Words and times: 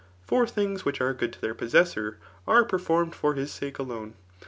For 0.27 0.47
things 0.47 0.83
which 0.83 0.99
are 0.99 1.13
good 1.13 1.31
to 1.33 1.41
their 1.41 1.53
possessor, 1.53 2.17
are 2.47 2.65
performed 2.65 3.13
for 3.13 3.35
his 3.35 3.51
sake 3.51 3.77
[alone. 3.77 4.15